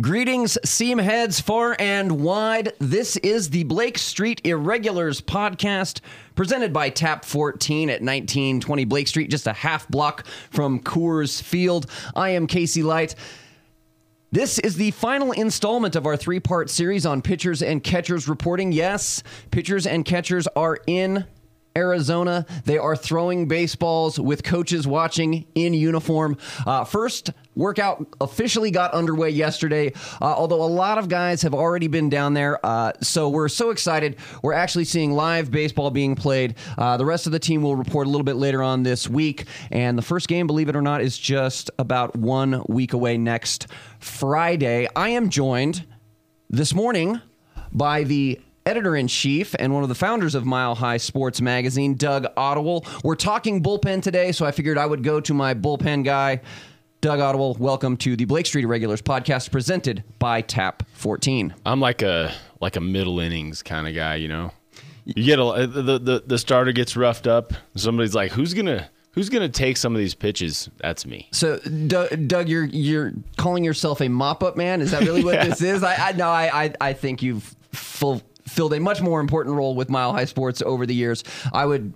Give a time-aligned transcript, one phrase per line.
[0.00, 2.72] Greetings, seam heads far and wide.
[2.78, 6.00] This is the Blake Street Irregulars podcast
[6.34, 11.86] presented by Tap 14 at 1920 Blake Street, just a half block from Coors Field.
[12.14, 13.14] I am Casey Light.
[14.30, 18.70] This is the final installment of our three part series on pitchers and catchers reporting.
[18.72, 21.26] Yes, pitchers and catchers are in
[21.76, 22.46] Arizona.
[22.64, 26.36] They are throwing baseballs with coaches watching in uniform.
[26.66, 31.88] Uh, first workout officially got underway yesterday, uh, although a lot of guys have already
[31.88, 32.64] been down there.
[32.64, 34.16] Uh, so we're so excited.
[34.42, 36.54] We're actually seeing live baseball being played.
[36.78, 39.46] Uh, the rest of the team will report a little bit later on this week.
[39.70, 43.66] And the first game, believe it or not, is just about one week away next
[43.98, 44.88] Friday.
[44.94, 45.84] I am joined
[46.48, 47.20] this morning
[47.72, 51.94] by the editor in chief and one of the founders of Mile High Sports Magazine,
[51.94, 52.84] Doug Ottewell.
[53.02, 56.40] We're talking bullpen today, so I figured I would go to my bullpen guy.
[57.00, 61.54] Doug Ottewell, welcome to the Blake Street Regulars podcast presented by Tap 14.
[61.64, 64.52] I'm like a like a middle innings kind of guy, you know.
[65.06, 67.54] You get a uh, the, the the starter gets roughed up.
[67.74, 71.28] Somebody's like, "Who's gonna who's gonna take some of these pitches?" That's me.
[71.32, 74.82] So, Doug, Doug you're you're calling yourself a mop up man?
[74.82, 75.44] Is that really what Yeah.
[75.48, 75.82] this is?
[75.82, 79.74] I, I no, I, I I think you've full, filled a much more important role
[79.74, 81.24] with Mile High Sports over the years.
[81.50, 81.94] I would.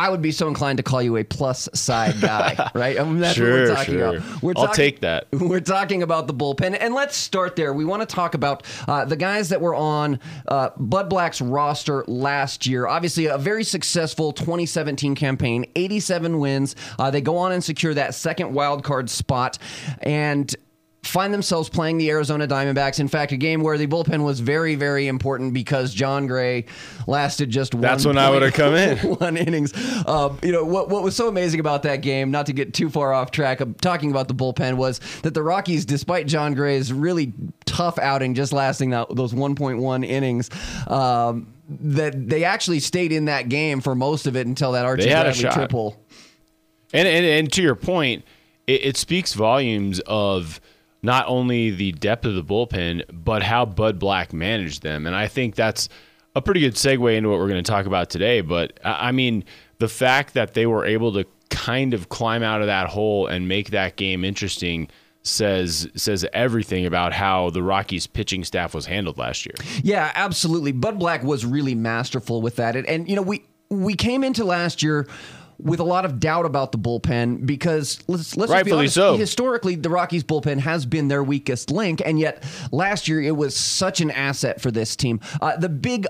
[0.00, 2.98] I would be so inclined to call you a plus side guy, right?
[2.98, 4.16] I mean, that's what we're Sure, talking sure.
[4.16, 4.42] about.
[4.42, 5.26] We're I'll take that.
[5.32, 7.74] We're talking about the bullpen, and let's start there.
[7.74, 12.02] We want to talk about uh, the guys that were on uh, Bud Black's roster
[12.06, 12.86] last year.
[12.86, 16.76] Obviously, a very successful 2017 campaign, 87 wins.
[16.98, 19.58] Uh, they go on and secure that second wild card spot,
[20.00, 20.54] and
[21.02, 23.00] find themselves playing the Arizona Diamondbacks.
[23.00, 26.66] In fact, a game where the bullpen was very, very important because Jon Gray
[27.06, 27.82] lasted just one.
[27.82, 28.98] That's when I would've come in.
[29.16, 29.72] one innings.
[30.06, 30.88] Um, you know what?
[30.88, 32.30] What was so amazing about that game?
[32.30, 35.42] Not to get too far off track of talking about the bullpen was that the
[35.42, 37.32] Rockies, despite Jon Gray's really
[37.64, 40.50] tough outing, just lasting that, those 1.1 innings.
[40.86, 45.04] Um, that they actually stayed in that game for most of it until that Archie
[45.04, 46.04] They had a Bradley triple.
[46.92, 48.24] And and, and to your point,
[48.66, 50.60] it, it speaks volumes of
[51.02, 55.06] not only the depth of the bullpen, but how Bud Black managed them.
[55.06, 55.88] And I think that's
[56.36, 58.40] a pretty good segue into what we're going to talk about today.
[58.40, 59.44] But I mean,
[59.78, 63.48] the fact that they were able to kind of climb out of that hole and
[63.48, 64.88] make that game interesting
[65.22, 69.54] says says everything about how the Rockies pitching staff was handled last year.
[69.82, 70.72] Yeah, absolutely.
[70.72, 72.76] Bud Black was really masterful with that.
[72.76, 75.06] And, and you know, we we came into last year
[75.62, 79.16] with a lot of doubt about the bullpen because let's let's be honest, so.
[79.16, 83.56] historically the Rockies bullpen has been their weakest link and yet last year it was
[83.56, 85.20] such an asset for this team.
[85.40, 86.06] Uh, the big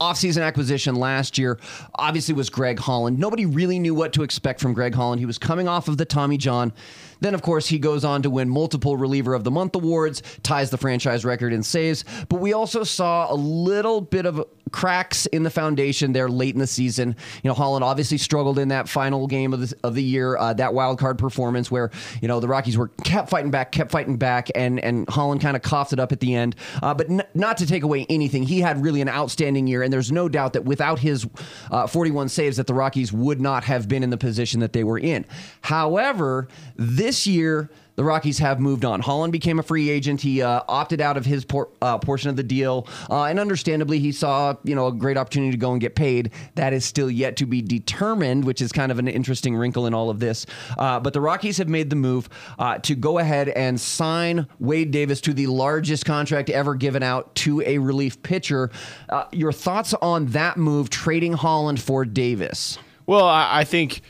[0.00, 1.58] offseason acquisition last year
[1.94, 3.18] obviously was Greg Holland.
[3.18, 5.20] Nobody really knew what to expect from Greg Holland.
[5.20, 6.72] He was coming off of the Tommy John.
[7.20, 10.70] Then, of course, he goes on to win multiple Reliever of the Month awards, ties
[10.70, 12.04] the franchise record in saves.
[12.28, 16.58] But we also saw a little bit of cracks in the foundation there late in
[16.58, 17.14] the season.
[17.44, 20.52] You know, Holland obviously struggled in that final game of the, of the year, uh,
[20.54, 24.16] that wild card performance where, you know, the Rockies were kept fighting back, kept fighting
[24.16, 26.56] back, and, and Holland kind of coughed it up at the end.
[26.82, 29.92] Uh, but n- not to take away anything, he had really an outstanding year, and
[29.92, 31.24] there's no doubt that without his
[31.70, 34.82] uh, 41 saves, that the Rockies would not have been in the position that they
[34.82, 35.24] were in.
[35.60, 39.00] However, this year, the Rockies have moved on.
[39.00, 40.20] Holland became a free agent.
[40.20, 43.98] He uh, opted out of his por- uh, portion of the deal, uh, and understandably,
[43.98, 46.30] he saw you know a great opportunity to go and get paid.
[46.56, 49.94] That is still yet to be determined, which is kind of an interesting wrinkle in
[49.94, 50.46] all of this.
[50.76, 52.28] Uh, but the Rockies have made the move
[52.58, 57.34] uh, to go ahead and sign Wade Davis to the largest contract ever given out
[57.36, 58.70] to a relief pitcher.
[59.08, 62.78] Uh, your thoughts on that move, trading Holland for Davis?
[63.06, 64.02] Well, I, I think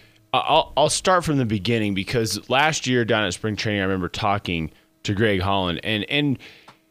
[0.44, 4.08] I'll, I'll start from the beginning because last year down at spring training, I remember
[4.08, 4.70] talking
[5.04, 6.38] to Greg Holland, and and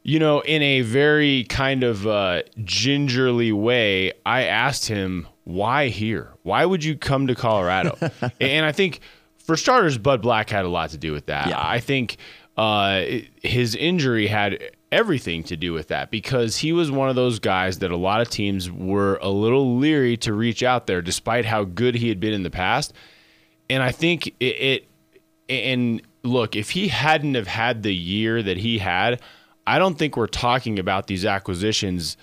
[0.04, 6.34] you know, in a very kind of uh, gingerly way, I asked him why here.
[6.44, 7.98] Why would you come to Colorado?
[8.42, 9.00] and I think
[9.38, 11.48] for starters, Bud Black had a lot to do with that.
[11.48, 11.56] Yeah.
[11.58, 12.18] I think
[12.58, 13.04] uh,
[13.42, 17.80] his injury had everything to do with that because he was one of those guys
[17.80, 21.64] that a lot of teams were a little leery to reach out there, despite how
[21.64, 22.94] good he had been in the past.
[23.74, 24.88] And I think it, it
[25.50, 29.20] and look, if he hadn't have had the year that he had,
[29.66, 32.16] I don't think we're talking about these acquisitions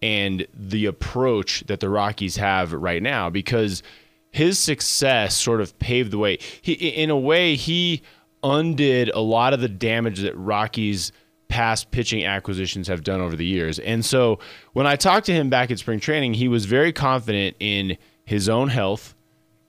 [0.00, 3.82] and the approach that the Rockies have right now because
[4.30, 6.38] his success sort of paved the way.
[6.60, 8.02] He, in a way, he
[8.44, 11.10] undid a lot of the damage that Rockies
[11.48, 13.80] past pitching acquisitions have done over the years.
[13.80, 14.38] And so
[14.72, 18.48] when I talked to him back at spring training, he was very confident in his
[18.48, 19.16] own health,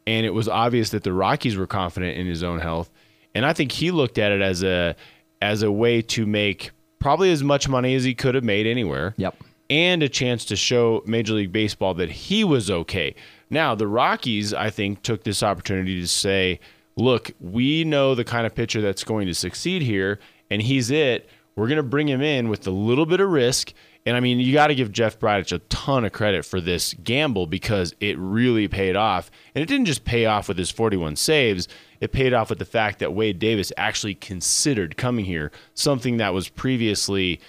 [0.06, 2.90] and it was obvious that the Rockies were confident in his own health.
[3.36, 4.96] And I think he looked at it as a
[5.42, 9.14] as a way to make probably as much money as he could have made anywhere.
[9.18, 9.36] Yep.
[9.70, 13.16] And a chance to show Major League Baseball that he was okay.
[13.50, 16.60] Now, the Rockies, I think, took this opportunity to say,
[16.96, 20.20] look, we know the kind of pitcher that's going to succeed here,
[20.50, 21.28] and he's it.
[21.56, 23.74] We're going to bring him in with a little bit of risk.
[24.06, 26.94] And I mean, you got to give Jeff Bridich a ton of credit for this
[27.04, 29.32] gamble because it really paid off.
[29.56, 31.68] And it didn't just pay off with his 41 saves,
[32.02, 36.34] it paid off with the fact that Wade Davis actually considered coming here, something that
[36.34, 37.40] was previously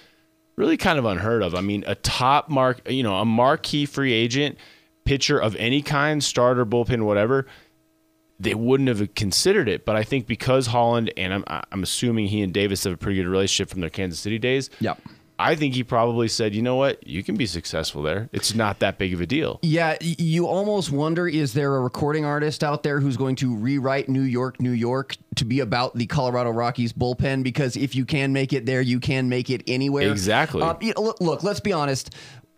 [0.55, 1.56] really kind of unheard of.
[1.56, 4.56] I mean, a top mark, you know, a marquee free agent
[5.05, 7.47] pitcher of any kind, starter, bullpen, whatever,
[8.39, 9.85] they wouldn't have considered it.
[9.85, 13.21] But I think because Holland and I'm I'm assuming he and Davis have a pretty
[13.21, 14.71] good relationship from their Kansas City days.
[14.81, 15.01] Yep.
[15.38, 18.28] I think he probably said, you know what, you can be successful there.
[18.32, 19.58] It's not that big of a deal.
[19.62, 24.08] Yeah, you almost wonder is there a recording artist out there who's going to rewrite
[24.08, 27.42] New York, New York to be about the Colorado Rockies bullpen?
[27.42, 30.10] Because if you can make it there, you can make it anywhere.
[30.10, 30.62] Exactly.
[30.62, 32.14] Uh, look, look, let's be honest.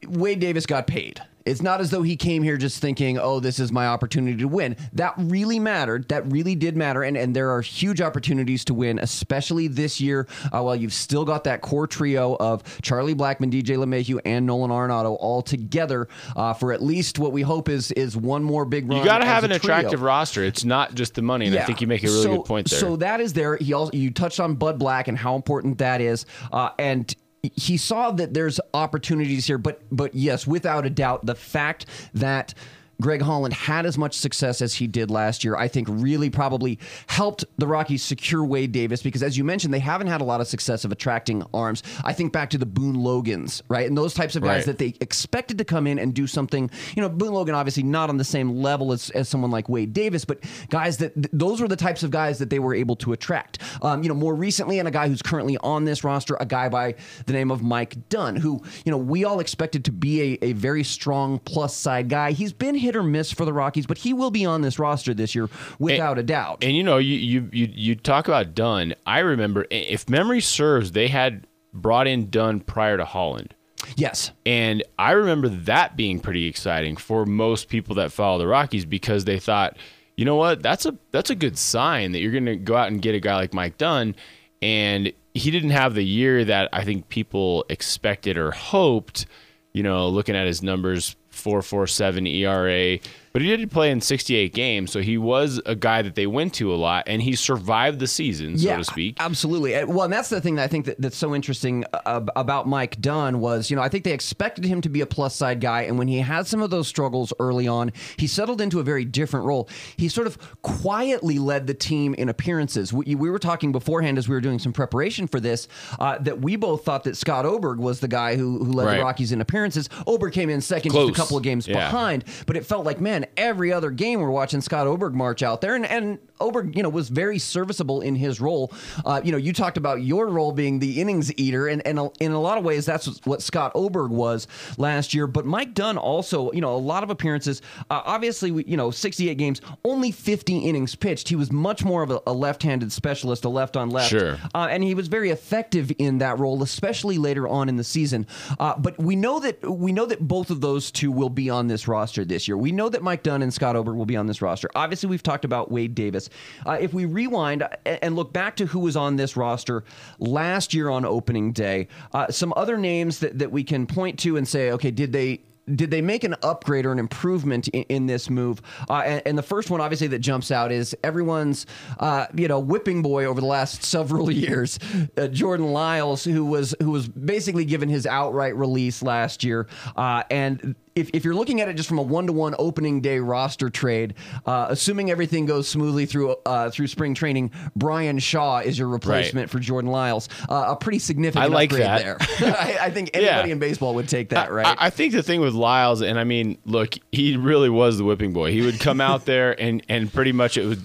[0.07, 1.23] Wade Davis got paid.
[1.47, 4.49] It's not as though he came here just thinking, oh, this is my opportunity to
[4.49, 4.77] win.
[4.93, 6.09] That really mattered.
[6.09, 7.03] That really did matter.
[7.03, 11.25] And, and there are huge opportunities to win, especially this year uh, while you've still
[11.25, 16.53] got that core trio of Charlie Blackmon, DJ LeMahieu, and Nolan Arenado all together uh,
[16.53, 18.99] for at least what we hope is is one more big run.
[18.99, 20.43] You got to have an attractive roster.
[20.43, 21.47] It's not just the money.
[21.47, 21.63] And yeah.
[21.63, 22.81] I think you make a really so, good point there.
[22.81, 23.57] So that is there.
[23.57, 26.27] He also, you touched on Bud Black and how important that is.
[26.53, 27.15] Uh, and
[27.55, 32.55] he saw that there's opportunities here, but but yes, without a doubt, the fact that
[33.01, 36.79] Greg Holland had as much success as he did last year, I think really probably
[37.09, 40.41] helped the Rockies secure Wade Davis because, as you mentioned, they haven't had a lot
[40.41, 41.83] of success of attracting arms.
[42.05, 43.87] I think back to the Boone Logans, right?
[43.87, 44.67] And those types of guys right.
[44.67, 46.71] that they expected to come in and do something.
[46.95, 49.93] You know, Boone Logan obviously not on the same level as, as someone like Wade
[49.93, 53.13] Davis, but guys that those were the types of guys that they were able to
[53.13, 53.59] attract.
[53.83, 56.69] Um, you know, more recently, and a guy who's currently on this roster, a guy
[56.69, 56.95] by
[57.27, 60.53] the name of Mike Dunn, who, you know, we all expected to be a, a
[60.53, 62.33] very strong plus side guy.
[62.33, 65.13] He's been hit or miss for the Rockies, but he will be on this roster
[65.13, 65.49] this year
[65.79, 66.65] without and, a doubt.
[66.65, 68.95] And you know, you, you you you talk about Dunn.
[69.07, 73.55] I remember, if memory serves, they had brought in Dunn prior to Holland.
[73.97, 74.33] Yes.
[74.45, 79.27] And I remember that being pretty exciting for most people that follow the Rockies because
[79.27, 79.77] they thought,
[80.17, 82.89] you know what, that's a that's a good sign that you're going to go out
[82.89, 84.15] and get a guy like Mike Dunn
[84.63, 89.27] and he didn't have the year that I think people expected or hoped,
[89.73, 92.99] you know, looking at his numbers 447 ERA,
[93.37, 96.55] but he did play in 68 games, so he was a guy that they went
[96.55, 99.17] to a lot, and he survived the season, so yeah, to speak.
[99.21, 99.85] Absolutely.
[99.85, 102.99] Well, and that's the thing that I think that, that's so interesting uh, about Mike
[102.99, 105.83] Dunn was, you know, I think they expected him to be a plus side guy,
[105.83, 109.05] and when he had some of those struggles early on, he settled into a very
[109.05, 109.69] different role.
[109.99, 112.91] He sort of quietly led the team in appearances.
[112.91, 115.69] We, we were talking beforehand as we were doing some preparation for this
[116.01, 118.97] uh, that we both thought that Scott Oberg was the guy who, who led right.
[118.97, 119.91] the Rockies in appearances.
[120.07, 121.11] Oberg came in second, Close.
[121.11, 121.75] just a couple of games yeah.
[121.75, 125.61] behind, but it felt like, man, every other game we're watching Scott Oberg march out
[125.61, 128.73] there, and and Oberg, you know, was very serviceable in his role.
[129.05, 132.33] Uh, you know, you talked about your role being the innings eater, and and in
[132.33, 134.47] a lot of ways that's what Scott Oberg was
[134.79, 135.27] last year.
[135.27, 137.63] But Mike Dunn also, you know, a lot of appearances.
[137.91, 141.29] Uh, obviously, you know, 68 games, only 50 innings pitched.
[141.29, 144.39] He was much more of a, a left-handed specialist, a left on left, sure.
[144.55, 148.27] uh, and he was very effective in that role, especially later on in the season.
[148.59, 151.67] Uh, but we know that we know that both of those two will be on
[151.67, 152.57] this roster this year.
[152.57, 154.71] We know that Mike Dunn and Scott Oberg will be on this roster.
[154.75, 156.26] Obviously, we've talked about Wade Davis.
[156.65, 159.85] Uh, if we rewind and look back to who was on this roster
[160.19, 164.37] last year on opening day, uh, some other names that, that we can point to
[164.37, 165.41] and say, okay, did they
[165.75, 168.63] did they make an upgrade or an improvement in, in this move?
[168.89, 171.67] Uh, and, and, the first one, obviously, that jumps out is everyone's,
[171.99, 174.79] uh, you know, whipping boy over the last several years,
[175.17, 179.67] uh, Jordan Lyles, who was who was basically given his outright release last year,
[179.97, 183.03] uh, and if, if you're looking at it just from a one to one opening
[183.03, 184.15] day roster trade,
[184.47, 189.45] uh, assuming everything goes smoothly through uh, through spring training, Bryan Shaw is your replacement
[189.45, 189.51] right.
[189.51, 190.29] for Jordan Lyles.
[190.49, 192.03] Uh, a pretty significant I like upgrade that.
[192.03, 192.17] there.
[192.59, 193.53] I, I, think anybody yeah.
[193.53, 194.67] in baseball would take that, right?
[194.67, 198.05] I, I, think the thing with Lyles, and I mean, look, he really was the
[198.05, 198.51] whipping boy.
[198.51, 200.83] He would come out there and and pretty much it would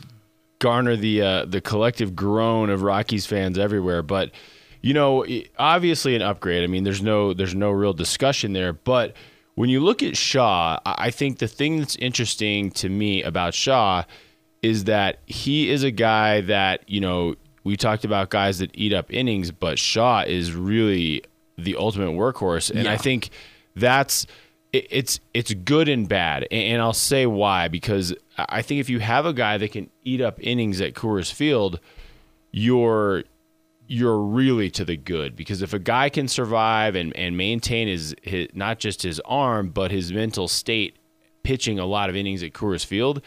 [0.60, 4.32] garner the uh, the collective groan of Rockies fans everywhere, but.
[4.84, 5.24] You know,
[5.60, 6.64] obviously an upgrade.
[6.64, 9.16] I mean, there's no there's no real discussion there, but
[9.56, 14.04] when you look at Shaw, I think the thing that's interesting to me about Shaw
[14.62, 18.94] is that he is a guy that, you know, we talked about guys that eat
[18.94, 21.24] up innings, but Shaw is really
[21.58, 22.70] the ultimate workhorse.
[22.70, 22.94] And yeah.
[22.94, 23.30] I think
[23.76, 24.26] that's
[24.74, 26.48] it's it's good and bad.
[26.50, 30.22] And I'll say why because I think if you have a guy that can eat
[30.22, 31.80] up innings at Coors Field,
[32.52, 33.24] you're
[33.92, 38.16] you're really to the good because if a guy can survive and, and maintain his,
[38.22, 40.96] his not just his arm but his mental state
[41.44, 43.22] pitching a lot of innings at Coors Field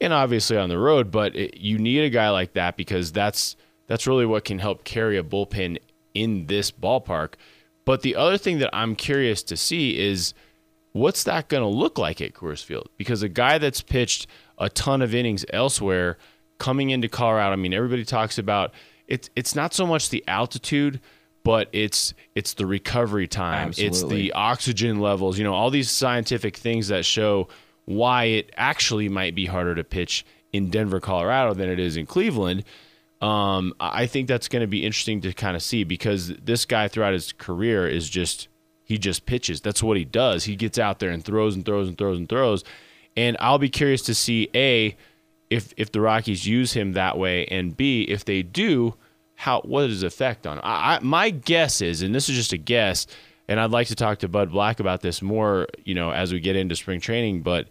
[0.00, 3.54] and obviously on the road but it, you need a guy like that because that's
[3.86, 5.78] that's really what can help carry a bullpen
[6.14, 7.34] in this ballpark.
[7.84, 10.34] But the other thing that I'm curious to see is
[10.90, 12.88] what's that going to look like at Coors Field?
[12.96, 14.26] Because a guy that's pitched
[14.58, 16.18] a ton of innings elsewhere
[16.58, 18.72] coming into Colorado I mean everybody talks about
[19.08, 21.00] it's it's not so much the altitude,
[21.44, 23.68] but it's it's the recovery time.
[23.68, 23.86] Absolutely.
[23.88, 25.38] It's the oxygen levels.
[25.38, 27.48] You know, all these scientific things that show
[27.84, 32.06] why it actually might be harder to pitch in Denver, Colorado than it is in
[32.06, 32.64] Cleveland.
[33.20, 36.88] Um, I think that's going to be interesting to kind of see because this guy
[36.88, 38.48] throughout his career is just
[38.84, 39.60] he just pitches.
[39.60, 40.44] That's what he does.
[40.44, 42.64] He gets out there and throws and throws and throws and throws.
[43.16, 44.96] And I'll be curious to see a
[45.52, 48.94] if if the Rockies use him that way, and b if they do,
[49.34, 50.58] how what is effect on?
[50.60, 53.06] I, I, my guess is, and this is just a guess,
[53.48, 56.40] and I'd like to talk to Bud Black about this more, you know, as we
[56.40, 57.42] get into spring training.
[57.42, 57.68] But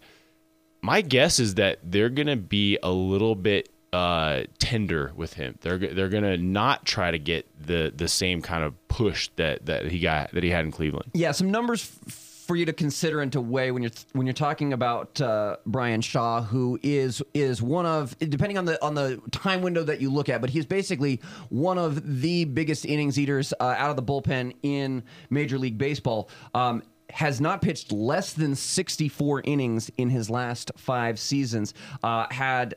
[0.80, 5.58] my guess is that they're gonna be a little bit uh, tender with him.
[5.60, 9.86] They're they're gonna not try to get the the same kind of push that that
[9.86, 11.10] he got that he had in Cleveland.
[11.14, 14.34] Yeah, some numbers f- for you to consider and to weigh when you're when you're
[14.34, 19.20] talking about uh, Bryan Shaw, who is is one of depending on the on the
[19.30, 23.54] time window that you look at, but he's basically one of the biggest innings eaters
[23.60, 26.28] uh, out of the bullpen in Major League Baseball.
[26.54, 31.74] Um, has not pitched less than 64 innings in his last five seasons.
[32.02, 32.76] Uh, had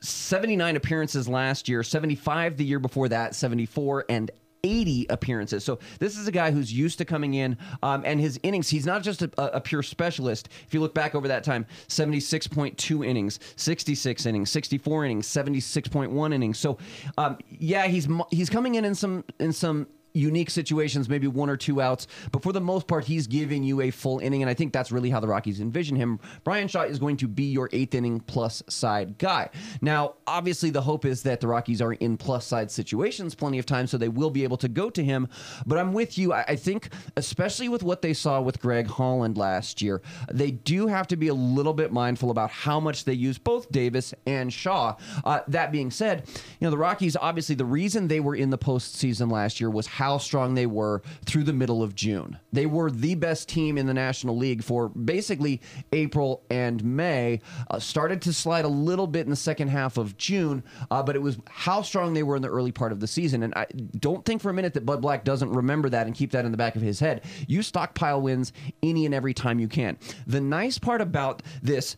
[0.00, 4.32] 79 appearances last year, 75 the year before that, 74, and
[4.66, 5.64] 80 appearances.
[5.64, 8.68] So this is a guy who's used to coming in, um, and his innings.
[8.68, 10.48] He's not just a, a, pure specialist.
[10.66, 16.58] If you look back over that time, 76.2 innings, 66 innings, 64 innings, 76.1 innings.
[16.58, 16.78] So
[17.16, 21.56] um, yeah, he's he's coming in in some in some unique situations, maybe one or
[21.56, 22.06] two outs.
[22.32, 24.90] But for the most part, he's giving you a full inning, and I think that's
[24.90, 26.18] really how the Rockies envision him.
[26.44, 29.50] Bryan Shaw is going to be your eighth inning plus side guy.
[29.80, 33.66] Now, obviously, the hope is that the Rockies are in plus side situations plenty of
[33.66, 35.28] times, so they will be able to go to him.
[35.66, 36.32] But I'm with you.
[36.32, 41.06] I think, especially with what they saw with Greg Holland last year, they do have
[41.08, 44.96] to be a little bit mindful about how much they use both Davis and Shaw.
[45.24, 46.28] Uh, that being said,
[46.60, 49.86] you know the Rockies obviously the reason they were in the postseason last year was
[49.86, 52.38] how how strong they were through the middle of June.
[52.52, 55.60] They were the best team in the National League for basically
[55.92, 57.40] April and May.
[57.68, 61.16] Uh, started to slide a little bit in the second half of June, uh, but
[61.16, 63.42] it was how strong they were in the early part of the season.
[63.42, 63.66] And I
[63.98, 66.52] don't think for a minute that Bud Black doesn't remember that and keep that in
[66.52, 67.24] the back of his head.
[67.48, 68.52] You stockpile wins
[68.84, 69.98] any and every time you can.
[70.28, 71.96] The nice part about this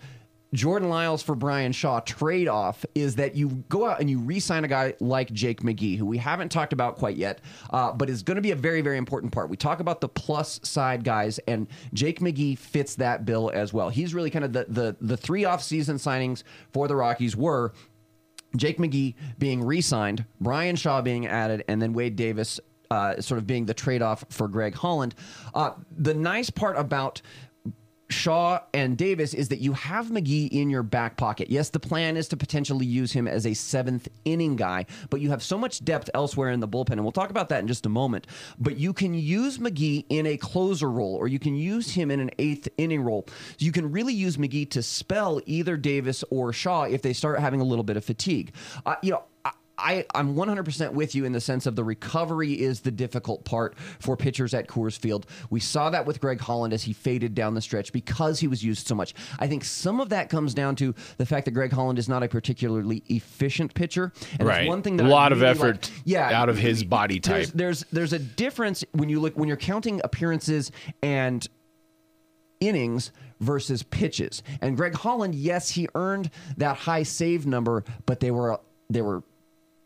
[0.54, 4.40] Jordan Lyles for Bryan Shaw trade off is that you go out and you re
[4.40, 7.40] sign a guy like Jake McGee, who we haven't talked about quite yet,
[7.70, 9.50] uh, but is going to be a very, very important part.
[9.50, 13.90] We talk about the plus side guys, and Jake McGee fits that bill as well.
[13.90, 17.72] He's really kind of the, the, the three off season signings for the Rockies were
[18.56, 22.58] Jake McGee being re signed, Bryan Shaw being added, and then Wade Davis
[22.90, 25.14] uh, sort of being the trade off for Greg Holland.
[25.54, 27.20] Uh, the nice part about
[28.10, 31.50] Shaw and Davis is that you have McGee in your back pocket.
[31.50, 35.30] Yes, the plan is to potentially use him as a seventh inning guy, but you
[35.30, 37.86] have so much depth elsewhere in the bullpen, and we'll talk about that in just
[37.86, 38.26] a moment.
[38.58, 42.20] But you can use McGee in a closer role, or you can use him in
[42.20, 43.26] an eighth inning role.
[43.58, 47.60] You can really use McGee to spell either Davis or Shaw if they start having
[47.60, 48.52] a little bit of fatigue.
[48.86, 52.80] Uh, you know, I, I'm 100% with you in the sense of the recovery is
[52.80, 55.26] the difficult part for pitchers at Coors Field.
[55.50, 58.64] We saw that with Greg Holland as he faded down the stretch because he was
[58.64, 59.14] used so much.
[59.38, 62.22] I think some of that comes down to the fact that Greg Holland is not
[62.22, 64.12] a particularly efficient pitcher.
[64.38, 64.68] And right.
[64.68, 66.02] one thing that a lot really of effort like.
[66.04, 67.46] yeah, out of his body type.
[67.46, 71.46] There's, there's there's a difference when you look when you're counting appearances and
[72.60, 74.42] innings versus pitches.
[74.60, 79.22] And Greg Holland, yes, he earned that high save number, but they were they were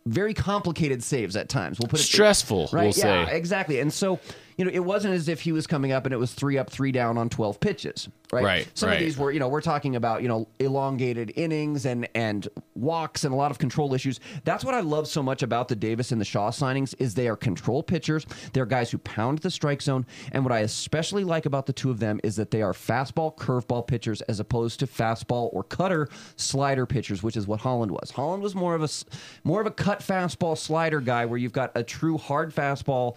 [0.07, 1.79] very complicated saves at times.
[1.79, 2.71] We'll put it stressful.
[2.73, 2.83] Right?
[2.85, 3.81] We'll yeah, say exactly.
[3.81, 4.19] And so
[4.57, 6.71] you know, it wasn't as if he was coming up and it was three up,
[6.71, 8.45] three down on 12 pitches, right?
[8.45, 8.69] Right.
[8.75, 8.95] Some right.
[8.97, 13.25] of these were, you know, we're talking about, you know, elongated innings and and walks
[13.25, 14.21] and a lot of control issues.
[14.45, 17.29] That's what I love so much about the Davis and the Shaw signings is they
[17.29, 18.27] are control pitchers.
[18.53, 20.07] They're guys who pound the strike zone.
[20.33, 23.37] And what I especially like about the two of them is that they are fastball,
[23.37, 28.11] curveball pitchers as opposed to fastball or cutter slider pitchers, which is what Holland was.
[28.11, 28.89] Holland was more of a
[29.45, 33.17] more of a cut fastball slider guy where you've got a true hard fastball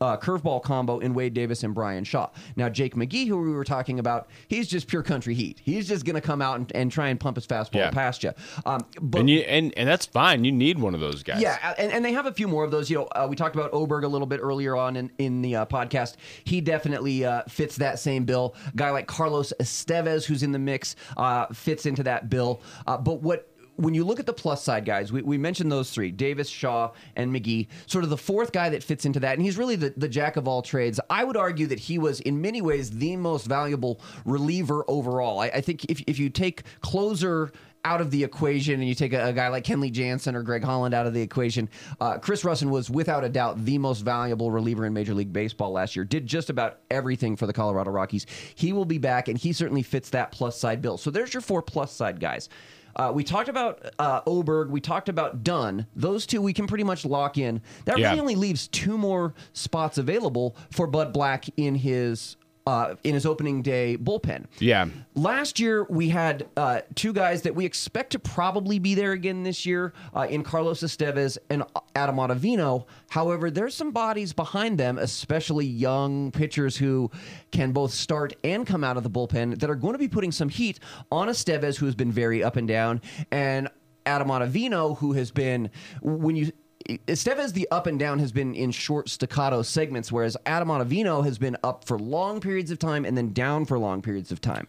[0.00, 2.30] uh, curveball combo in Wade Davis and Bryan Shaw.
[2.56, 5.60] Now, Jake McGee, who we were talking about, he's just pure country heat.
[5.62, 7.90] He's just going to come out and, and, try and pump his fastball yeah.
[7.90, 8.32] past you.
[8.64, 10.44] Um, but, and, you and, and that's fine.
[10.44, 11.40] You need one of those guys.
[11.40, 12.90] Yeah, and, and they have a few more of those.
[12.90, 15.56] You know, uh, we talked about Oberg a little bit earlier on in, in the
[15.56, 16.16] uh, podcast.
[16.44, 18.54] He definitely uh, fits that same bill.
[18.72, 22.62] A guy like Carlos Estevez, who's in the mix, uh, fits into that bill.
[22.86, 25.90] Uh, but what when you look at the plus side guys, we, we mentioned those
[25.90, 27.68] three Davis, Shaw, and McGee.
[27.86, 30.36] Sort of the fourth guy that fits into that, and he's really the, the jack
[30.36, 30.98] of all trades.
[31.08, 35.38] I would argue that he was, in many ways, the most valuable reliever overall.
[35.40, 37.52] I, I think if, if you take closer
[37.84, 40.64] out of the equation and you take a, a, guy like Kenley Jansen or Greg
[40.64, 41.68] Holland out of the equation,
[42.00, 45.70] uh, Chris Rusin was without a doubt the most valuable reliever in Major League Baseball
[45.70, 46.04] last year.
[46.04, 48.26] Did just about everything for the Colorado Rockies.
[48.56, 50.98] He will be back, and he certainly fits that plus side bill.
[50.98, 52.48] So there's your four plus side guys.
[52.98, 54.70] Uh, we talked about uh, Oberg.
[54.70, 55.86] We talked about Dunn.
[55.94, 57.62] Those two we can pretty much lock in.
[57.84, 58.08] That yeah.
[58.08, 62.36] really only leaves two more spots available for Bud Black in his
[62.68, 64.44] uh, in his opening day bullpen.
[64.58, 64.88] Yeah.
[65.14, 69.42] Last year we had uh, two guys that we expect to probably be there again
[69.42, 71.62] this year uh, in Carlos Estevez and
[71.96, 72.84] Adam Ottavino.
[73.08, 77.10] However, there's some bodies behind them, especially young pitchers who
[77.52, 80.30] can both start and come out of the bullpen that are going to be putting
[80.30, 80.78] some heat
[81.10, 83.70] on Estevez, who has been very up and down, and
[84.04, 85.70] Adam Ottavino, who has been
[86.02, 86.52] when you
[86.88, 91.38] Estevez, the up and down has been in short staccato segments, whereas Adam Ottavino has
[91.38, 94.66] been up for long periods of time and then down for long periods of time.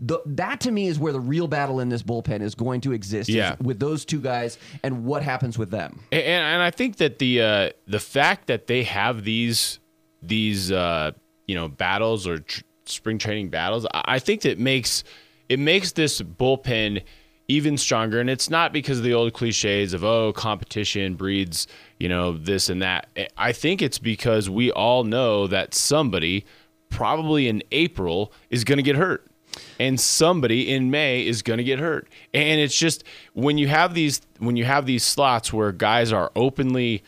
[0.00, 2.92] The, that to me is where the real battle in this bullpen is going to
[2.92, 3.28] exist.
[3.28, 3.56] Yeah.
[3.60, 6.00] with those two guys and what happens with them.
[6.10, 9.80] And, and I think that the uh, the fact that they have these
[10.22, 11.12] these uh,
[11.46, 15.04] you know battles or tr- spring training battles, I think that makes
[15.48, 17.02] it makes this bullpen
[17.48, 18.20] even stronger.
[18.20, 21.66] And it's not because of the old cliches of, oh, competition breeds,
[21.98, 23.08] you know, this and that.
[23.36, 26.44] I think it's because we all know that somebody,
[26.90, 29.26] probably in April, is going to get hurt.
[29.80, 32.06] And somebody in May is going to get hurt.
[32.34, 33.02] And it's just
[33.32, 37.02] when you have these when you have these slots where guys are openly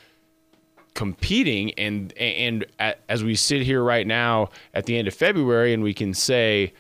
[0.94, 2.64] competing and and
[3.08, 6.72] as we sit here right now at the end of February and we can say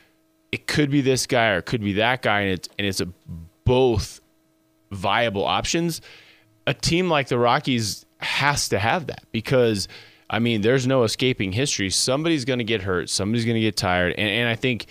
[0.50, 3.00] it could be this guy or it could be that guy and it's and it's
[3.00, 3.08] a
[3.70, 4.20] both
[4.90, 6.00] viable options,
[6.66, 9.86] a team like the Rockies has to have that because
[10.28, 11.88] I mean, there's no escaping history.
[11.88, 13.08] Somebody's going to get hurt.
[13.10, 14.14] Somebody's going to get tired.
[14.18, 14.86] And, and I think,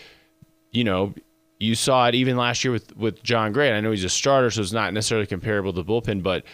[0.72, 1.14] you know,
[1.60, 3.74] you saw it even last year with, with Jon Gray.
[3.74, 6.46] I know he's a starter, so it's not necessarily comparable to the bullpen, but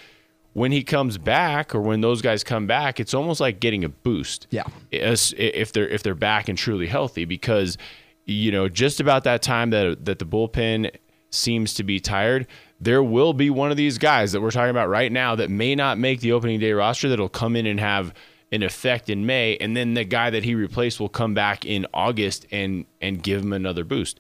[0.53, 3.89] when he comes back or when those guys come back, it's almost like getting a
[3.89, 4.47] boost.
[4.49, 4.63] Yeah.
[4.91, 7.77] If they're if they're back and truly healthy, because
[8.25, 10.91] you know just about that time that that the bullpen
[11.36, 12.48] seems to be tired,
[12.80, 15.76] there will be one of these guys that we're talking about right now that may
[15.76, 18.13] not make the opening day roster that'll come in and have
[18.52, 21.86] an effect in May, and then the guy that he replaced will come back in
[21.93, 24.19] August and and give him another boost.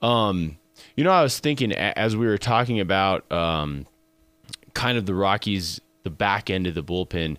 [0.00, 0.58] Um,
[0.96, 3.86] you know, I was thinking as we were talking about um,
[4.74, 7.38] kind of the Rockies, the back end of the bullpen.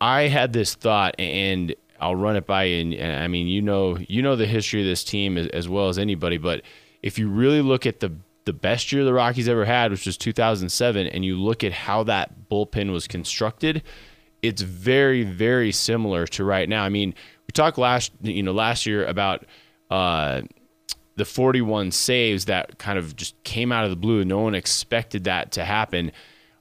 [0.00, 2.98] I had this thought, and I'll run it by you.
[2.98, 5.88] And I mean, you know, you know the history of this team as, as well
[5.88, 6.62] as anybody, but
[7.04, 8.10] if you really look at the
[8.46, 12.02] the best year the Rockies ever had, which was 2007, and you look at how
[12.04, 13.82] that bullpen was constructed,
[14.42, 16.82] it's very very similar to right now.
[16.82, 17.14] I mean,
[17.46, 19.44] we talked last you know last year about
[19.90, 20.40] uh,
[21.16, 24.24] the 41 saves that kind of just came out of the blue.
[24.24, 26.10] No one expected that to happen.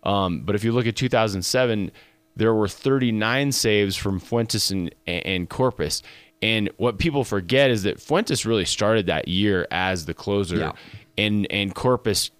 [0.03, 1.89] Um, but if you look at 2007,
[2.35, 6.01] there were 39 saves from Fuentes and, and Corpas.
[6.43, 10.71] And what people forget is that Fuentes really started that year as the closer, yeah.
[11.17, 12.31] and and Corpas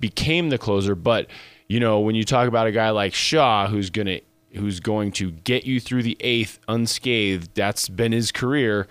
[0.00, 0.94] became the closer.
[0.94, 1.26] But
[1.68, 4.20] you know, when you talk about a guy like Shaw, who's gonna
[4.54, 8.88] who's going to get you through the eighth unscathed, that's been his career,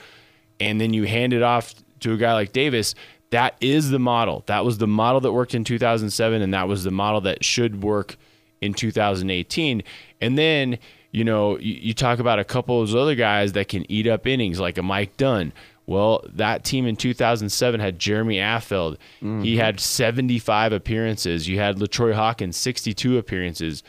[0.60, 2.94] and then you hand it off to a guy like Davis.
[3.32, 4.44] That is the model.
[4.46, 7.82] That was the model that worked in 2007, and that was the model that should
[7.82, 8.18] work
[8.62, 9.82] in 2018.
[10.22, 10.78] And then
[11.12, 14.08] you know, you, you talk about a couple of those other guys that can eat
[14.08, 15.54] up innings, like a Mike Dunn.
[15.86, 18.98] Well, that team in 2007 had Jeremy Affeldt.
[19.18, 19.42] Mm-hmm.
[19.42, 21.48] He had 75 appearances.
[21.48, 23.82] You had LaTroy Hawkins, 62 appearances.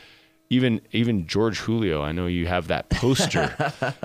[0.49, 3.55] Even even George Julio, I know you have that poster.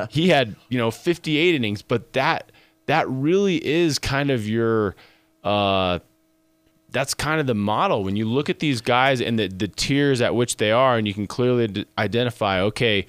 [0.11, 2.53] he had, you know, 58 innings, but that
[2.85, 4.95] that really is kind of your
[5.43, 5.99] uh
[6.97, 8.03] that's kind of the model.
[8.05, 11.07] When you look at these guys and the, the tiers at which they are and
[11.07, 13.07] you can clearly d- identify okay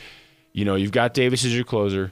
[0.51, 2.11] you know you've got davis as your closer.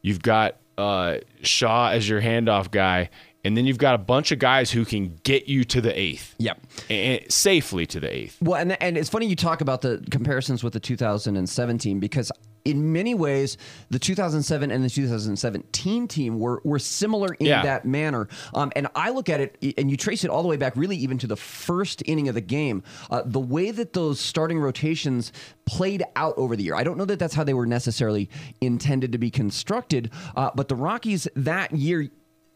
[0.00, 3.10] You've got uh, shaw as your handoff guy
[3.48, 6.34] and then you've got a bunch of guys who can get you to the eighth.
[6.38, 6.60] Yep.
[6.90, 8.36] And safely to the eighth.
[8.42, 12.30] Well, and and it's funny you talk about the comparisons with the 2017 because
[12.64, 13.56] in many ways
[13.88, 17.62] the 2007 and the 2017 team were were similar in Yeah.
[17.62, 18.28] that manner.
[18.52, 20.96] Um, and I look at it, and you trace it all the way back, really
[20.96, 22.82] even to the first inning of the game.
[23.10, 25.32] Uh, the way that those starting rotations
[25.64, 26.74] played out over the year.
[26.74, 28.28] I don't know that that's how they were necessarily
[28.60, 32.08] intended to be constructed, uh, but the Rockies that year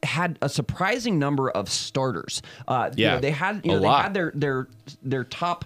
[0.03, 2.43] had a surprising number of starters.
[2.67, 4.69] Uh, you Yeah, know, they had you know they had their their
[5.03, 5.65] their top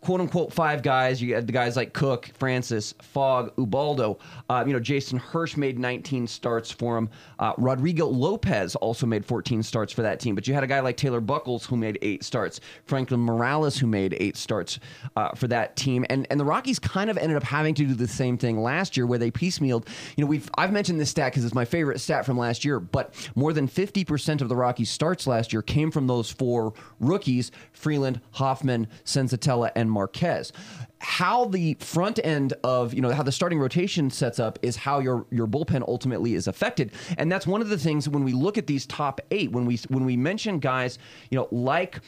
[0.00, 1.20] quote unquote five guys.
[1.20, 4.18] You had the guys like Cook, Francis, Fogg, Ubaldo.
[4.48, 7.10] Uh, you know, Jason Hirsch made 19 starts for him.
[7.38, 10.34] Uh, Rodrigo Lopez also made 14 starts for that team.
[10.34, 12.60] But you had a guy like Taylor Buchholz who made eight starts.
[12.84, 14.78] Franklin Morales who made eight starts
[15.16, 16.04] uh, for that team.
[16.08, 18.96] And and the Rockies kind of ended up having to do the same thing last
[18.96, 19.86] year where they piecemealed.
[20.16, 22.80] You know, we've I've mentioned this stat because it's my favorite stat from last year.
[22.80, 27.50] But more than 50% of the Rockies starts last year came from those four rookies:
[27.72, 30.52] Freeland, Hoffman, Senzatela, and Marquez.
[31.00, 34.98] How the front end of you know how the starting rotation sets up is how
[34.98, 38.58] your your bullpen ultimately is affected, and that's one of the things when we look
[38.58, 40.98] at these top eight when we when we mention guys
[41.30, 42.00] you know like.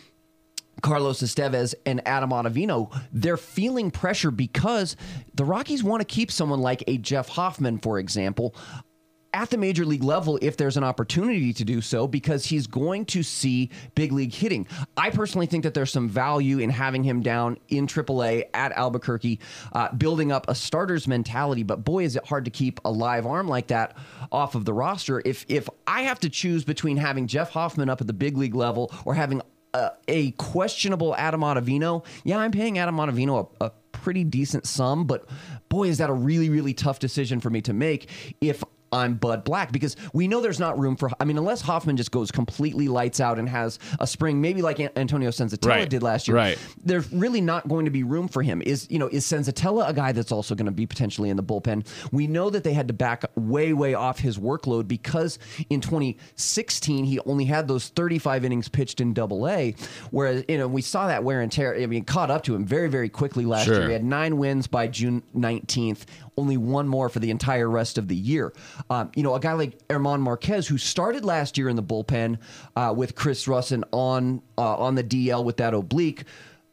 [0.83, 4.97] Carlos Estevez and Adam Ottavino, they're feeling pressure because
[5.35, 8.55] the Rockies want to keep someone like a Jeff Hoffman, for example,
[9.33, 13.05] at the major league level if there's an opportunity to do so because he's going
[13.07, 14.66] to see big league hitting.
[14.97, 19.40] I personally think that there's some value in having him down in AAA at Albuquerque,
[19.73, 21.62] uh, building up a starter's mentality.
[21.62, 23.97] But boy, is it hard to keep a live arm like that
[24.33, 25.23] off of the roster.
[25.25, 28.55] If if I have to choose between having Jeff Hoffman up at the big league
[28.55, 29.43] level or having
[29.75, 35.07] uh, a questionable Adam Ottavino, yeah, I'm paying Adam Ottavino a, a pretty decent sum,
[35.07, 35.29] but
[35.69, 38.09] boy, is that a really, really tough decision for me to make
[38.40, 41.11] if I'm Bud Black because we know there's not room for.
[41.20, 44.81] I mean, unless Hoffman just goes completely lights out and has a spring, maybe like
[44.96, 45.88] Antonio Senzatela Right.
[45.90, 46.37] did last year.
[46.37, 46.59] Right.
[46.85, 48.62] There's really not going to be room for him.
[48.62, 51.42] Is you know is Senzatela a guy that's also going to be potentially in the
[51.42, 51.87] bullpen?
[52.12, 57.05] We know that they had to back way way off his workload because in 2016
[57.05, 59.74] he only had those 35 innings pitched in Double A,
[60.11, 61.74] whereas you know we saw that wear and tear.
[61.81, 63.79] I mean, caught up to him very very quickly last Sure.
[63.79, 63.87] year.
[63.88, 66.05] He had nine wins by June 19th,
[66.40, 68.53] only one more for the entire rest of the year.
[68.88, 72.38] Um, you know, a guy like Herman Marquez, who started last year in the bullpen
[72.76, 76.24] uh, with Chris Rusin on uh, on the DL with that oblique.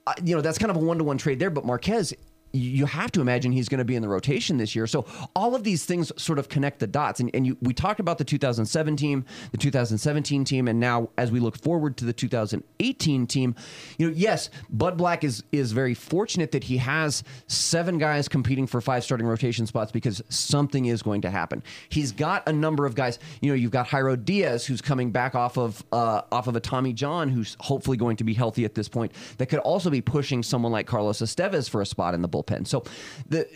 [0.08, 1.50] Uh, you know, that's kind of a one to one trade there.
[1.50, 2.14] But Marquez,
[2.58, 4.88] you have to imagine he's going to be in the rotation this year.
[4.88, 7.20] So all of these things sort of connect the dots.
[7.20, 11.32] And, and you, we talked about the 2007 team, the 2017 team, and now as
[11.32, 13.56] we look forward to the 2018 team,
[13.98, 18.68] you know, yes, Bud Black is is very fortunate that he has seven guys competing
[18.68, 21.64] for five starting rotation spots because something is going to happen.
[21.90, 23.20] He's got a number of guys.
[23.42, 26.60] You know, you've got Jairo Diaz who's coming back off of uh, off of a
[26.60, 29.12] Tommy John who's hopefully going to be healthy at this point.
[29.38, 32.47] That could also be pushing someone like Carlos Estevez for a spot in the bullpen.
[32.66, 32.84] So
[33.28, 33.48] the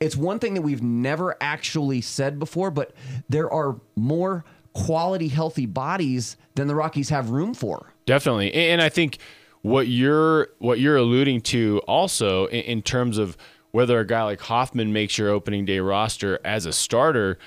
[0.00, 2.92] it's one thing that we've never actually said before, but
[3.28, 7.92] there are more quality healthy bodies than the Rockies have room for.
[8.06, 9.18] Definitely, and and I think
[9.62, 13.36] what you're what you're alluding to also in, in terms of
[13.70, 17.38] whether a guy like Hoffman makes your opening day roster as a starter,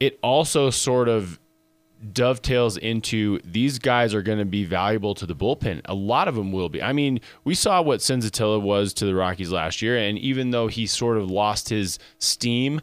[0.00, 1.38] it also sort of
[2.12, 5.80] dovetails into these guys are going to be valuable to the bullpen.
[5.86, 6.82] A lot of them will be.
[6.82, 10.68] I mean, we saw what Senzatela was to the Rockies last year, and even though
[10.68, 12.80] he sort of lost his steam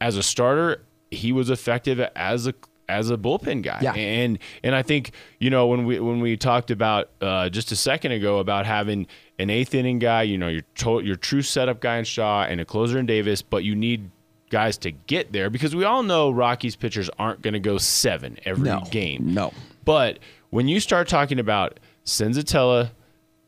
[0.00, 2.54] as a starter, he was effective as a
[2.88, 3.80] as a bullpen guy.
[3.82, 3.94] Yeah.
[3.94, 7.76] And and I think you know when we when we talked about uh, just a
[7.76, 9.06] second ago about having
[9.38, 12.60] an eighth inning guy, you know your to- your true setup guy in Shaw and
[12.60, 14.10] a closer in Davis, but you need
[14.50, 18.38] guys to get there because we all know Rockies pitchers aren't going to go seven
[18.44, 18.82] every No.
[18.90, 19.34] game.
[19.34, 19.52] No.
[19.84, 20.18] But
[20.50, 22.90] when you start talking about Senzatela,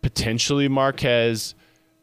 [0.03, 1.55] potentially Marquez,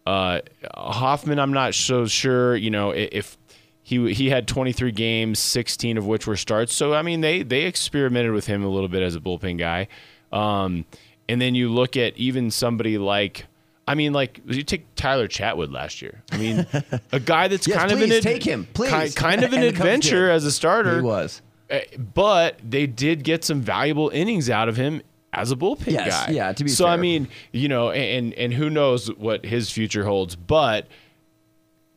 [0.05, 0.39] uh,
[0.75, 2.55] Hoffman, I'm not so sure.
[2.55, 3.37] You know if
[3.83, 6.73] he he had 23 games, 16 of which were starts.
[6.73, 9.87] So I mean they they experimented with him a little bit as a bullpen guy.
[10.31, 10.85] Um,
[11.27, 13.45] and then you look at even somebody like.
[13.87, 16.23] I mean, like you take Tyler Chatwood last year.
[16.31, 16.65] I mean,
[17.11, 19.13] a guy that's Yes, kind of an ad- take him, please.
[19.13, 20.95] ki- kind of an And the Cubs adventure as a starter.
[20.97, 21.41] He was.
[21.69, 21.79] Uh,
[22.13, 25.01] but they did get some valuable innings out of him
[25.33, 26.31] as a bullpen Yes, guy.
[26.31, 30.03] yeah, to be so I mean, you know, and and who knows what his future
[30.05, 30.87] holds, but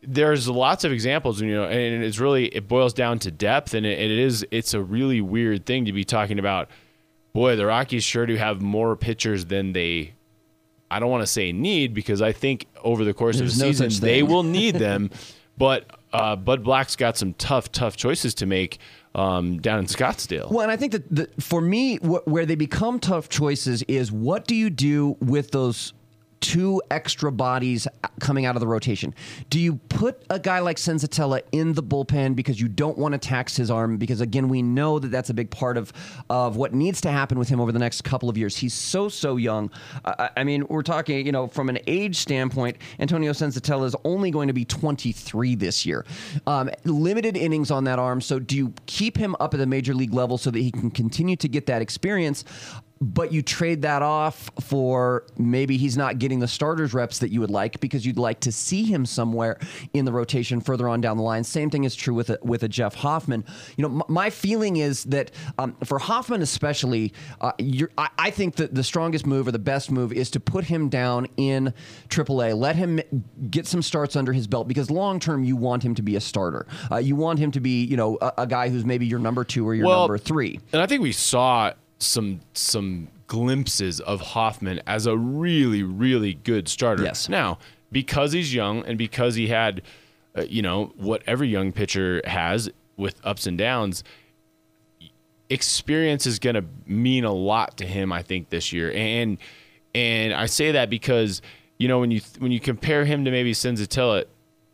[0.02, 3.84] there's lots of examples, you know, and it's really it boils down to depth, and
[3.84, 6.68] it, it is it's a really weird thing to be talking about.
[7.34, 10.14] Boy, the Rockies sure do have more pitchers than they.
[10.90, 13.68] I don't want to say need because I think over the course There's of no
[13.68, 15.10] the season they will need them,
[15.56, 18.78] but uh, Bud Black's got some tough, tough choices to make
[19.14, 20.50] um, down in Scottsdale.
[20.50, 24.12] Well, and I think that the, for me, wh- where they become tough choices is
[24.12, 25.92] what do you do with those
[26.40, 27.86] two extra bodies
[28.20, 29.14] coming out of the rotation.
[29.50, 33.18] Do you put a guy like Senzatela in the bullpen because you don't want to
[33.18, 33.96] tax his arm?
[33.96, 35.92] Because again, we know that that's a big part of
[36.30, 38.56] of what needs to happen with him over the next couple of years.
[38.56, 39.70] He's so so young.
[40.04, 44.48] I mean, we're talking, you know, from an age standpoint, Antonio Senzatela is only going
[44.48, 46.04] to be 23 this year.
[46.46, 48.20] Um, limited innings on that arm.
[48.20, 50.90] So do you keep him up at the major league level so that he can
[50.90, 52.44] continue to get that experience?
[53.00, 57.40] But you trade that off for maybe he's not getting the starters reps that you
[57.40, 59.58] would like because you'd like to see him somewhere
[59.94, 61.44] in the rotation further on down the line.
[61.44, 63.44] Same thing is true with a, with a Jeff Hoffman.
[63.76, 67.52] You know, m- my feeling is that um, for Hoffman especially, uh,
[67.96, 70.88] I, I, think that the strongest move or the best move is to put him
[70.88, 71.72] down in
[72.08, 72.56] AAA.
[72.56, 73.00] Let him
[73.50, 76.20] get some starts under his belt because long term you want him to be a
[76.20, 76.66] starter.
[76.90, 79.44] Uh, you want him to be you know a, a, guy who's maybe your number
[79.44, 80.58] two or your well, number three.
[80.72, 86.68] And I think we saw some some glimpses of Hoffman as a really really good
[86.68, 87.04] starter.
[87.04, 87.28] Yes.
[87.28, 87.58] Now,
[87.92, 89.82] because he's young and because he had
[90.36, 94.02] uh, you know what every young pitcher has with ups and downs,
[95.50, 98.92] experience is going to mean a lot to him I think this year.
[98.92, 99.38] And
[99.94, 101.42] and I say that because
[101.78, 104.24] you know when you when you compare him to maybe Senzatela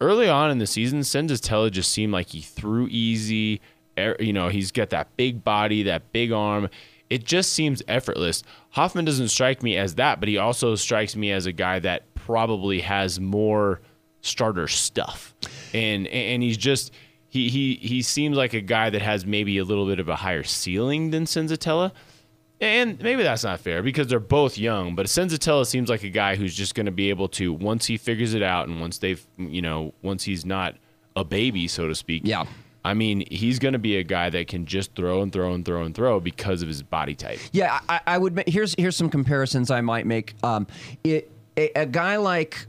[0.01, 3.61] early on in the season, Senzatela just seemed like he threw easy.
[3.97, 6.69] Er, you know, he's got that big body, that big arm
[7.11, 8.43] it just seems effortless.
[8.71, 12.15] Hoffman doesn't strike me as that, but he also strikes me as a guy that
[12.15, 13.81] probably has more
[14.21, 15.35] starter stuff.
[15.73, 16.93] And and he's just
[17.29, 20.17] he he he seems like a guy that has maybe a little bit of a
[20.17, 21.93] higher ceiling than Senzatela.
[22.61, 26.37] And maybe that's not fair because they're both young, but Senzatela seems like a guy
[26.37, 29.25] who's just going to be able to once he figures it out and once they've,
[29.37, 30.77] you know, once he's not
[31.17, 32.23] a baby, so to speak.
[32.25, 32.45] Yeah
[32.85, 35.65] I mean, he's going to be a guy that can just throw and throw and
[35.65, 37.39] throw and throw because of his body type.
[37.53, 38.45] Yeah, I, I would.
[38.47, 40.35] Here's here's some comparisons I might make.
[40.43, 40.67] Um,
[41.03, 42.67] it a, a guy like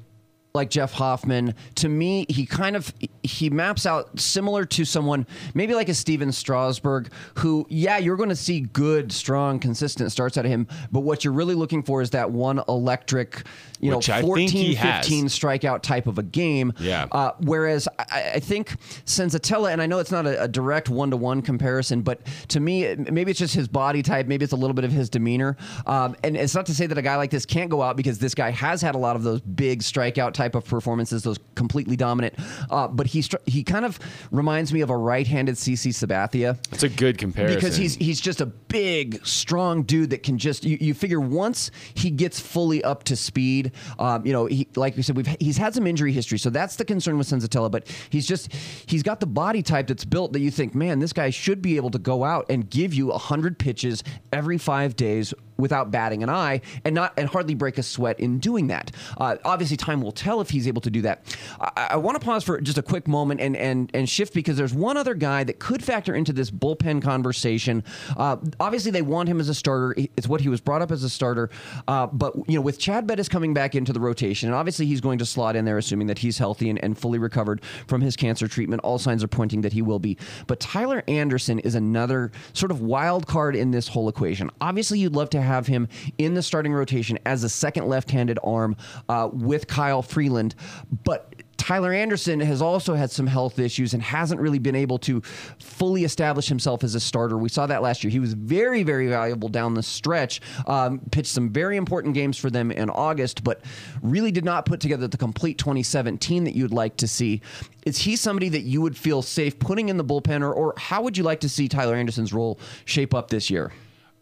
[0.56, 5.76] like Jeff Hoffman, to me, he kind of he maps out similar to someone maybe
[5.76, 10.46] like a Stephen Strasburg, who yeah, you're going to see good, strong, consistent starts out
[10.46, 13.44] of him, but what you're really looking for is that one electric,
[13.86, 16.74] you Which know, 14, 15 strikeout type of a game.
[16.80, 17.08] Yeah.
[17.12, 21.12] Uh, whereas I, I, think Senzatela, and I know it's not a, a direct one
[21.12, 24.58] to one comparison, but to me, maybe it's just his body type, maybe it's a
[24.58, 27.30] little bit of his demeanor, um, and it's not to say that a guy like
[27.30, 30.34] this can't go out because this guy has had a lot of those big strikeout
[30.34, 32.34] type of performances, those completely dominant.
[32.70, 34.00] Uh, but he he kind of
[34.32, 36.58] reminds me of a right-handed CC Sabathia.
[36.70, 40.64] That's a good comparison because he's he's just a big, strong dude that can just
[40.64, 43.72] you, you figure once he gets fully up to speed.
[44.00, 46.76] Um, you know, he, like we said, we've he's had some injury history, so that's
[46.76, 47.72] the concern with Senzatela.
[47.72, 48.54] But he's just
[48.86, 51.76] he's got the body type that's built that you think, man, this guy should be
[51.76, 56.30] able to go out and give you hundred pitches every five days without batting an
[56.30, 58.92] eye and not and hardly break a sweat in doing that.
[59.18, 61.36] Uh, obviously, time will tell if he's able to do that.
[61.60, 64.58] I, I want to pause for just a quick moment and and and shift because
[64.58, 67.84] there's one other guy that could factor into this bullpen conversation.
[68.18, 69.96] Uh, obviously, they want him as a starter.
[70.18, 71.50] It's what he was brought up as a starter.
[71.88, 75.02] Uh, but you know, with Chad Bettis coming back into the rotation, and obviously he's
[75.02, 78.16] going to slot in there, assuming that he's healthy and, and fully recovered from his
[78.16, 78.82] cancer treatment.
[78.84, 80.18] All signs are pointing that he will be.
[80.48, 84.50] But Tyler Anderson is another sort of wild card in this whole equation.
[84.62, 88.76] Obviously, you'd love to have him in the starting rotation as a second left-handed arm
[89.10, 90.56] uh, with Kyle Freeland,
[91.04, 91.34] but
[91.66, 95.22] Tyler Anderson has also had some health issues and hasn't really been able to
[95.60, 97.38] fully establish himself as a starter.
[97.40, 98.12] We saw that last year.
[98.12, 102.52] He was very, very valuable down the stretch, um, pitched some very important games for
[102.52, 103.62] them in August, but
[104.04, 107.42] really did not put together the complete 2017 that you'd like to see.
[107.86, 111.02] Is he somebody that you would feel safe putting in the bullpen, or, or how
[111.02, 113.72] would you like to see Tyler Anderson's role shape up this year?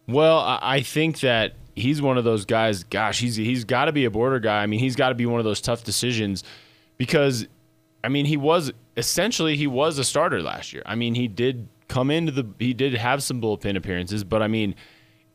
[0.08, 2.84] Well, I think that he's one of those guys.
[2.84, 4.62] Gosh, he's he's got to be a border guy.
[4.62, 6.44] I mean, he's got to be one of those tough decisions
[6.98, 7.48] because,
[8.04, 10.84] I mean, he was essentially he was a starter last year.
[10.86, 14.48] I mean, he did come into the he did have some bullpen appearances, but I
[14.48, 14.76] mean,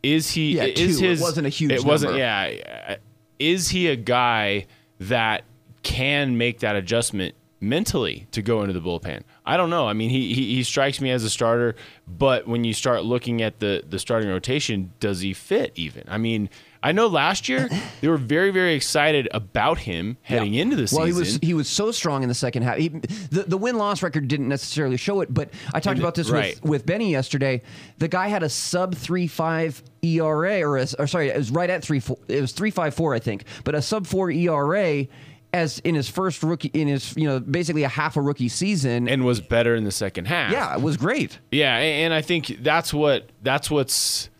[0.02, 1.06] is he yeah, is two.
[1.06, 2.96] his it wasn't a huge it wasn't yeah
[3.38, 4.66] is he a guy
[5.00, 5.44] that
[5.82, 9.22] can make that adjustment mentally to go into the bullpen.
[9.44, 9.88] I don't know.
[9.88, 11.74] I mean, he, he, he strikes me as a starter,
[12.06, 16.04] but when you start looking at the the starting rotation, does he fit even?
[16.08, 16.50] I mean,
[16.82, 17.68] I know last year
[18.00, 20.62] they were very very excited about him heading yeah.
[20.62, 20.98] into the season.
[20.98, 22.78] Well, he was he was so strong in the second half.
[22.78, 26.30] He, the the win loss record didn't necessarily show it, but I talked about this
[26.30, 26.54] right.
[26.62, 27.62] with, with Benny yesterday.
[27.98, 31.70] The guy had a sub three five ERA, or, a, or sorry, it was right
[31.70, 32.18] at three four.
[32.28, 35.06] It was three five four, I think, but a sub four ERA
[35.52, 39.08] as in his first rookie in his you know basically a half a rookie season.
[39.08, 40.52] and was better in the second half.
[40.52, 41.38] yeah, it was great.
[41.50, 44.30] Yeah, and I think that's what that's what's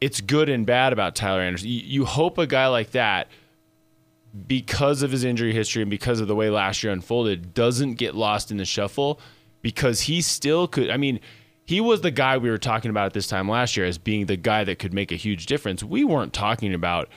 [0.00, 1.68] it's good and bad about Tyler Anderson.
[1.68, 3.28] You, you hope a guy like that
[4.46, 8.14] because of his injury history and because of the way last year unfolded doesn't get
[8.14, 9.20] lost in the shuffle
[9.60, 11.20] because he still could I mean
[11.64, 14.26] he was the guy we were talking about at this time last year as being
[14.26, 15.84] the guy that could make a huge difference.
[15.84, 17.08] We weren't talking about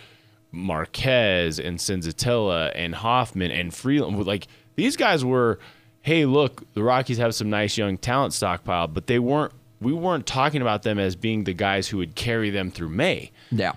[0.56, 4.26] Marquez and Senzatela and Hoffman and Freeland.
[4.26, 5.60] Like these guys were,
[6.02, 9.52] hey, look, the Rockies have some nice young talent stockpile, but they weren't.
[9.82, 13.32] We weren't talking about them as being the guys who would carry them through May.
[13.52, 13.74] Yeah,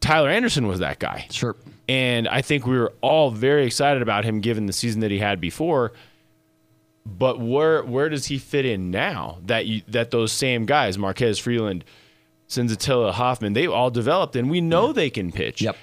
[0.00, 1.26] Tyler Anderson was that guy.
[1.30, 1.56] sure.
[1.88, 5.18] And I think we were all very excited about him given the season that he
[5.18, 5.92] had before.
[7.06, 9.38] But where where does he fit in now?
[9.46, 11.84] That you, that those same guys, Marquez, Freeland,
[12.48, 15.62] Senzatela, Hoffman, they've all developed, and we know they can pitch.
[15.62, 15.76] Yep.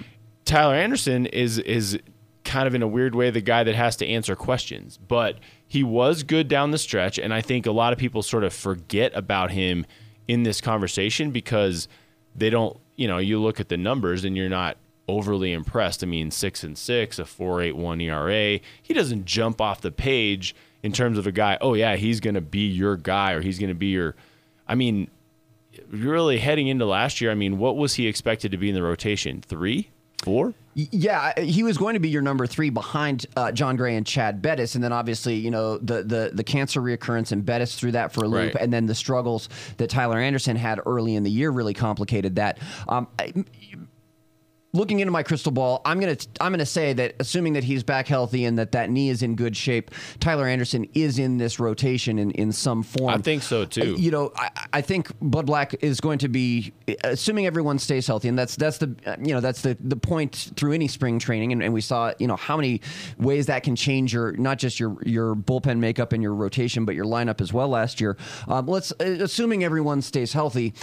[0.47, 1.99] Tyler Anderson is is
[2.45, 5.83] kind of in a weird way the guy that has to answer questions, but he
[5.83, 9.11] was good down the stretch, and I think a lot of people sort of forget
[9.13, 9.85] about him
[10.27, 11.87] in this conversation because
[12.35, 12.79] they don't.
[12.95, 16.03] You know, you look at the numbers and you're not overly impressed.
[16.03, 18.59] I mean, six and six, a four eight one ERA.
[18.81, 21.57] He doesn't jump off the page in terms of a guy.
[21.59, 24.15] Oh yeah, he's going to be your guy, or he's going to be your.
[24.65, 25.09] I mean,
[25.89, 27.31] really heading into last year.
[27.31, 29.41] I mean, what was he expected to be in the rotation?
[29.41, 29.89] Three,
[30.23, 30.53] four?
[30.75, 34.43] Yeah, he was going to be your number three behind uh, Jon Gray and Chad
[34.43, 38.11] Bettis, and then obviously you know the the the cancer reoccurrence and Bettis threw that
[38.13, 38.61] for a loop, Right.
[38.63, 42.59] and then the struggles that Tyler Anderson had early in the year really complicated that.
[42.87, 43.33] Um, I-
[44.73, 48.07] looking into my crystal ball, I'm gonna I'm gonna say that assuming that he's back
[48.07, 52.19] healthy and that that knee is in good shape, Tyler Anderson is in this rotation
[52.19, 53.13] in, in some form.
[53.13, 53.95] I think so, too.
[53.97, 58.27] You know, I, I think Bud Black is going to be assuming everyone stays healthy,
[58.27, 61.63] and that's that's the you know that's the the point through any spring training, and,
[61.63, 62.81] and we saw you know how many
[63.17, 66.95] ways that can change your not just your your bullpen makeup and your rotation, but
[66.95, 68.17] your lineup as well last year.
[68.47, 70.73] Um, let's uh, assuming everyone stays healthy,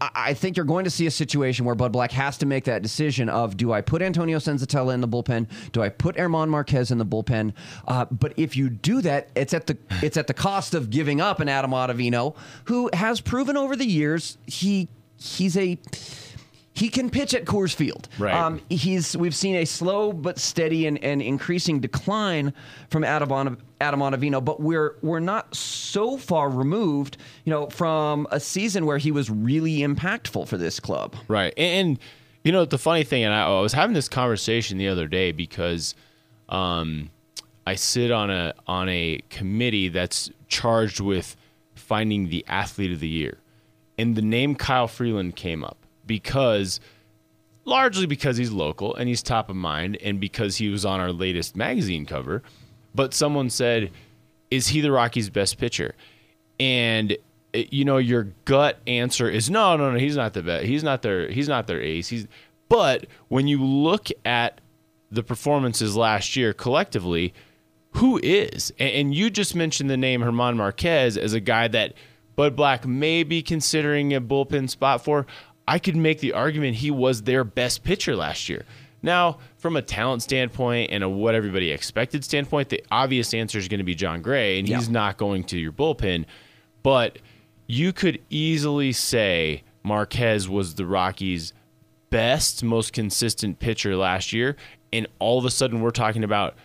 [0.00, 2.64] I, I think you're going to see a situation where Bud Black has to make
[2.64, 6.48] that decision of do I put Antonio Senzatela in the bullpen, do I put Germán
[6.48, 7.52] Marquez in the bullpen?
[7.86, 11.20] Uh, but if you do that, it's at the it's at the cost of giving
[11.20, 15.78] up an Adam Ottavino who has proven over the years he he's a
[16.78, 18.08] he can pitch at Coors Field.
[18.18, 18.32] Right.
[18.32, 22.54] Um, he's we've seen a slow but steady and, and increasing decline
[22.88, 28.38] from Adam, Adam Ottavino, but we're we're not so far removed, you know, from a
[28.38, 31.16] season where he was really impactful for this club.
[31.26, 31.52] Right.
[31.56, 31.98] And
[32.44, 35.32] you know, the funny thing, and I, I was having this conversation the other day
[35.32, 35.94] because
[36.48, 37.10] um,
[37.66, 41.36] I sit on a on a committee that's charged with
[41.74, 43.38] finding the athlete of the year.
[43.98, 46.80] And the name Kyle Freeland came up because
[47.64, 51.12] largely because he's local and he's top of mind and because he was on our
[51.12, 52.42] latest magazine cover.
[52.94, 53.90] But someone said,
[54.50, 55.94] Is he the Rockies' best pitcher?
[56.58, 57.16] And
[57.52, 59.98] it- you know your gut answer is no, no, no.
[59.98, 60.66] He's not the best.
[60.66, 61.28] He's not their.
[61.30, 62.08] He's not their ace.
[62.08, 62.26] He's.
[62.68, 64.60] But when you look at
[65.10, 67.32] the performances last year collectively,
[67.92, 68.72] who is?
[68.78, 71.94] And, and you just mentioned the name Germán Marquez as a guy that
[72.36, 75.26] Bud Black may be considering a bullpen spot for.
[75.66, 78.64] I could make the argument he was their best pitcher last year.
[79.02, 83.68] Now, from a talent standpoint and a what everybody expected standpoint, the obvious answer is
[83.68, 86.24] going to be Jon Gray, and he's not going to your bullpen.
[86.82, 87.18] But
[87.68, 91.52] you could easily say Marquez was the Rockies'
[92.10, 94.56] best, most consistent pitcher last year,
[94.92, 96.56] and all of a sudden we're talking about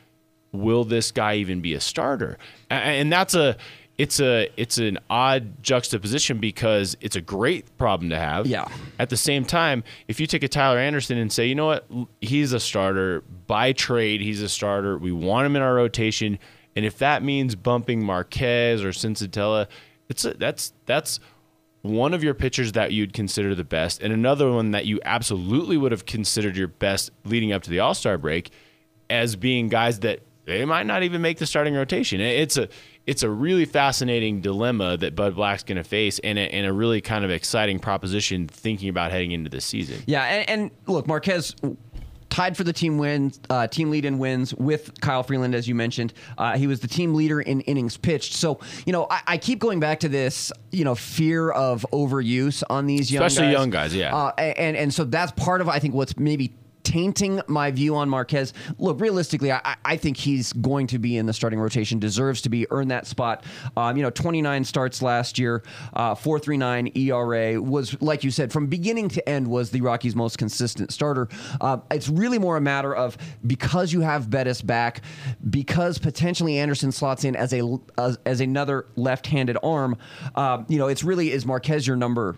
[0.51, 2.37] will this guy even be a starter?
[2.69, 3.57] And that's a
[3.97, 8.47] it's a it's an odd juxtaposition because it's a great problem to have.
[8.47, 8.67] Yeah.
[8.97, 11.87] At the same time, if you take a Tyler Anderson and say, you know what,
[12.21, 14.97] he's a starter by trade, he's a starter.
[14.97, 16.39] We want him in our rotation,
[16.75, 19.67] and if that means bumping Marquez or Senzatela,
[20.09, 21.19] it's a, that's that's
[21.81, 25.77] one of your pitchers that you'd consider the best, and another one that you absolutely
[25.77, 28.51] would have considered your best leading up to the All Star break,
[29.09, 32.19] as being guys that they might not even make the starting rotation.
[32.19, 32.69] It's a
[33.05, 36.73] it's a really fascinating dilemma that Bud Black's going to face, and a, and a
[36.73, 40.01] really kind of exciting proposition thinking about heading into this season.
[40.05, 41.55] Yeah, and, and look, Marquez
[42.33, 45.75] tied for the team wins, uh, team lead in wins with Kyle Freeland, as you
[45.75, 46.13] mentioned.
[46.35, 48.33] Uh, he was the team leader in innings pitched.
[48.33, 52.63] So, you know, I, I keep going back to this, you know, fear of overuse
[52.71, 53.59] on these young Especially guys.
[53.59, 54.15] young guys, yeah.
[54.15, 58.09] Uh, and and so that's part of I think what's maybe tainting my view on
[58.09, 58.53] Marquez.
[58.77, 62.49] Look, realistically, I, I think he's going to be in the starting rotation, deserves to
[62.49, 63.43] be, earn that spot.
[63.75, 65.63] Um, you know, 29 starts last year,
[65.93, 70.37] uh, 4.39 ERA was, like you said, from beginning to end was the Rockies' most
[70.37, 71.27] consistent starter.
[71.61, 75.01] Uh, it's really more a matter of because you have Bettis back,
[75.49, 79.97] because potentially Anderson slots in as a as, as another left-handed arm.
[80.35, 82.37] Uh, you know, it's really is Marquez your number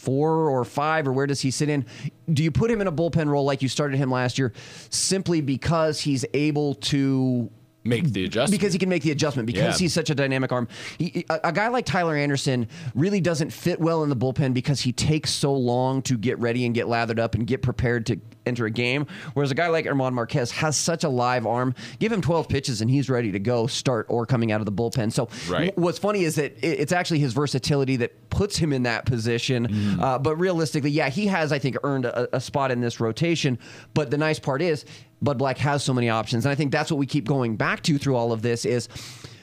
[0.00, 1.84] four or five, or where does he sit in?
[2.32, 4.52] Do you put him in a bullpen role like you started him last year,
[4.88, 7.50] simply because he's able to
[7.84, 9.84] make the adjustment because he can make the adjustment because Yeah.
[9.84, 10.68] he's such a dynamic arm.
[10.98, 14.80] He, a, a guy like Tyler Anderson really doesn't fit well in the bullpen because
[14.80, 18.20] he takes so long to get ready and get lathered up and get prepared to
[18.46, 19.06] enter a game.
[19.34, 21.74] Whereas a guy like Germán Marquez has such a live arm.
[21.98, 24.72] Give him 12 pitches and he's ready to go, start or coming out of the
[24.72, 25.12] bullpen.
[25.12, 25.76] So Right.
[25.78, 29.66] what's funny is that it- it's actually his versatility that puts him in that position.
[29.68, 30.00] Mm-hmm.
[30.02, 33.58] Uh, but realistically, yeah, he has I think earned a, a spot in this rotation.
[33.94, 34.84] But the nice part is
[35.22, 37.82] Bud Black has so many options, and I think that's what we keep going back
[37.84, 38.88] to through all of this is.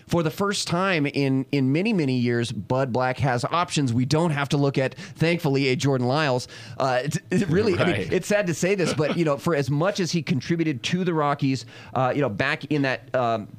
[0.07, 3.91] For the first time in in many many years, Bud Black has options.
[3.91, 6.47] We don't have to look at, thankfully, a Jordan Lyles.
[6.77, 9.53] Uh, it's, it really, I mean, it's sad to say this, but you know, for
[9.53, 13.13] as much as he contributed to the Rockies, uh, you know, back in that.
[13.13, 13.49] Um,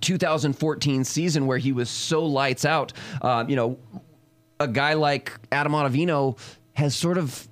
[0.00, 2.92] 2014 season where he was so lights out.
[3.20, 3.78] Um, you know,
[4.60, 6.38] a guy like Adam Ottavino
[6.74, 7.48] has sort of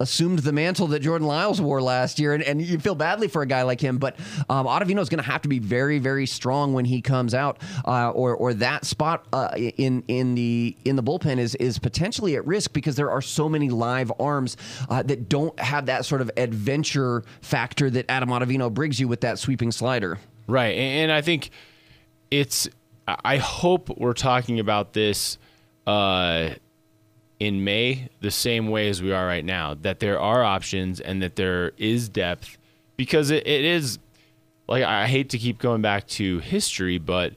[0.00, 3.42] assumed the mantle that Jordan Lyles wore last year, and, and you feel badly for
[3.42, 3.98] a guy like him.
[3.98, 7.34] But um, Ottavino is going to have to be very, very strong when he comes
[7.34, 11.78] out, uh, or or that spot uh, in in the in the bullpen is is
[11.78, 14.56] potentially at risk because there are so many live arms
[14.88, 19.20] uh, that don't have that sort of adventure factor that Adam Ottavino brings you with
[19.20, 20.18] that sweeping slider.
[20.46, 20.76] Right.
[20.76, 21.50] And and I think
[22.30, 22.68] it's,
[23.06, 25.38] I hope we're talking about this
[25.86, 26.50] uh,
[27.40, 31.22] in May the same way as we are right now, that there are options and
[31.22, 32.58] that there is depth
[32.96, 33.98] because it, it is,
[34.68, 37.32] like, I hate to keep going back to history, but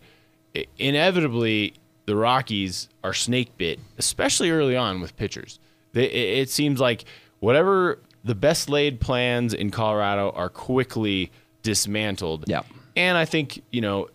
[0.77, 1.73] inevitably
[2.05, 5.57] the Rockies are snake bit, especially early on with pitchers.
[5.93, 7.05] They, it, it seems like
[7.39, 11.31] whatever the best laid plans in Colorado are quickly
[11.61, 12.43] dismantled.
[12.47, 12.63] Yeah.
[12.95, 14.09] And I think, you know,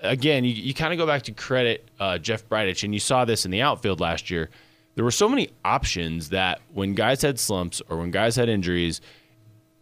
[0.00, 3.24] again, you, you kind of go back to credit uh, Jeff Bridich, and you saw
[3.24, 4.48] this in the outfield last year.
[4.94, 9.00] There were so many options that when guys had slumps or when guys had injuries,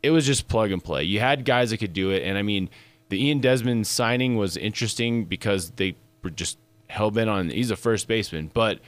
[0.02, 1.04] it was just plug and play.
[1.04, 2.22] You had guys that could do it.
[2.22, 2.70] And I mean,
[3.08, 6.58] the Ian Desmond signing was interesting because they were just
[6.88, 8.50] hell bent on he's a first baseman.
[8.52, 8.80] But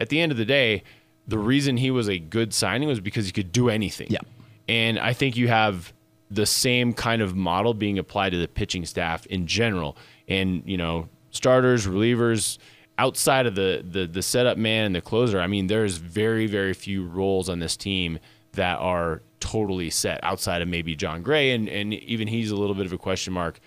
[0.00, 0.82] at the end of the day,
[1.26, 4.08] the reason he was a good signing was because he could do anything.
[4.10, 4.20] Yeah.
[4.68, 5.92] And I think you have
[6.30, 9.96] the same kind of model being applied to the pitching staff in general.
[10.28, 12.58] And, you know, starters, relievers,
[13.02, 16.72] outside of the the, the setup man and the closer, I mean, there's very, very
[16.72, 18.20] few roles on this team
[18.52, 22.76] that are totally set outside of maybe Jon Gray and, and even he's a little
[22.76, 23.58] bit of a question mark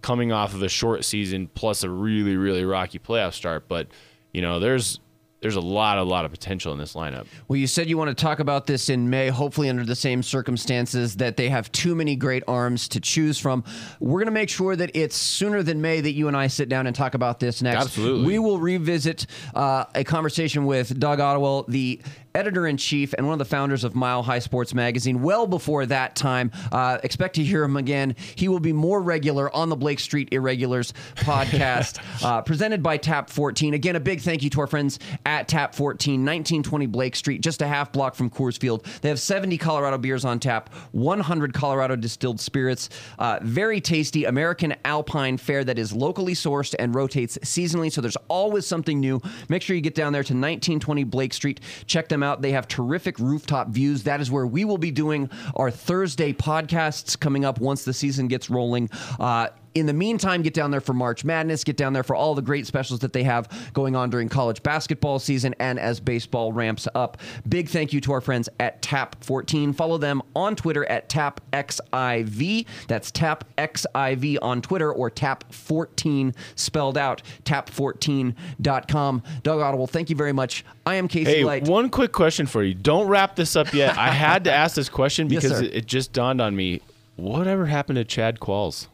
[0.00, 3.66] coming off of a short season plus a really, really rocky playoff start.
[3.66, 3.88] But,
[4.32, 5.00] you know, there's
[5.40, 7.26] there's a lot, a lot of potential in this lineup.
[7.46, 10.22] Well, you said you want to talk about this in May, hopefully under the same
[10.22, 13.62] circumstances that they have too many great arms to choose from.
[14.00, 16.68] We're going to make sure that it's sooner than May that you and I sit
[16.68, 17.84] down and talk about this next.
[17.84, 18.26] Absolutely.
[18.26, 22.00] We will revisit uh, a conversation with Doug Ottewell, the
[22.38, 25.22] editor in chief and one of the founders of Mile High Sports Magazine.
[25.22, 28.14] Well before that time, uh, expect to hear him again.
[28.36, 33.28] He will be more regular on the Blake Street Irregulars podcast, uh, presented by Tap
[33.28, 33.74] 14.
[33.74, 37.60] Again, a big thank you to our friends at Tap 14, 1920 Blake Street, just
[37.60, 38.86] a half block from Coors Field.
[39.02, 44.76] They have 70 Colorado beers on tap, 100 Colorado distilled spirits, uh, very tasty American
[44.84, 47.90] Alpine fare that is locally sourced and rotates seasonally.
[47.90, 49.20] So there's always something new.
[49.48, 51.60] Make sure you get down there to 1920 Blake Street.
[51.86, 52.27] Check them out.
[52.36, 54.04] They have terrific rooftop views.
[54.04, 58.28] That is where we will be doing our Thursday podcasts coming up once the season
[58.28, 58.90] gets rolling.
[59.18, 59.48] Uh,
[59.78, 61.64] in the meantime, get down there for March Madness.
[61.64, 64.62] Get down there for all the great specials that they have going on during college
[64.62, 67.18] basketball season and as baseball ramps up.
[67.48, 69.74] Big thank you to our friends at Tap14.
[69.74, 72.66] Follow them on Twitter at TapXIV.
[72.88, 77.22] That's TapXIV on Twitter or Tap14 spelled out.
[77.44, 79.22] Tap14.com.
[79.42, 80.64] Doug Ottewell, thank you very much.
[80.86, 81.64] I am Casey Hey, Light.
[81.64, 82.74] one quick question for you.
[82.74, 83.96] Don't wrap this up yet.
[83.98, 85.62] I had to ask this question because sir.
[85.64, 86.80] it, it just dawned on me.
[87.16, 88.86] Whatever happened to Chad Qualls?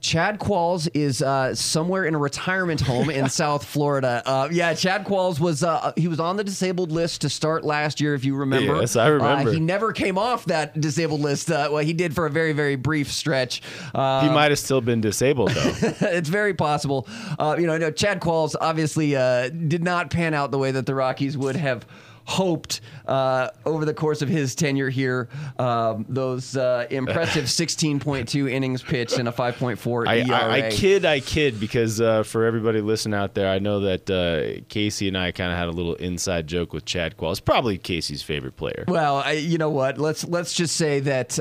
[0.00, 4.22] Chad Qualls is uh, somewhere in a retirement home in South Florida.
[4.24, 8.00] Uh, yeah, Chad Qualls was uh, he was on the disabled list to start last
[8.00, 8.76] year, if you remember.
[8.80, 9.50] Yes, I remember.
[9.50, 11.50] Uh, he never came off that disabled list.
[11.50, 13.60] Uh, well, he did for a very very brief stretch.
[13.94, 15.72] Uh, He might have still been disabled though.
[16.02, 17.06] it's very possible.
[17.38, 20.86] Uh, you know, no, Chad Qualls obviously uh, did not pan out the way that
[20.86, 21.84] the Rockies would have
[22.28, 25.30] hoped uh, over the course of his tenure here.
[25.58, 30.36] Um, those uh, impressive 16.2 innings pitched and a 5.4 I, ERA.
[30.36, 34.10] I, I kid, I kid, because uh, for everybody listening out there, I know that
[34.10, 37.42] uh, Casey and I kind of had a little inside joke with Chad Qualls.
[37.42, 38.84] Probably Casey's favorite player.
[38.86, 39.96] Well, I, you know what?
[39.96, 41.38] Let's let's just say that.